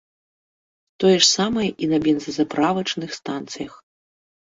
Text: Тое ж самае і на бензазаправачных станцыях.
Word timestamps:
Тое 1.03 1.11
ж 1.17 1.25
самае 1.37 1.67
і 1.67 1.85
на 1.93 1.97
бензазаправачных 2.07 3.09
станцыях. 3.23 3.73